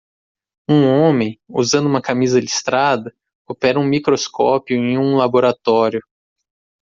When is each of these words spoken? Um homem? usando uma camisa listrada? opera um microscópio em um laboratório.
Um 0.67 0.87
homem? 0.89 1.39
usando 1.47 1.85
uma 1.85 2.01
camisa 2.01 2.39
listrada? 2.39 3.13
opera 3.47 3.79
um 3.79 3.85
microscópio 3.87 4.75
em 4.75 4.97
um 4.97 5.15
laboratório. 5.17 6.01